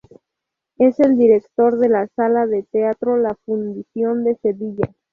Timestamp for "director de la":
1.15-2.07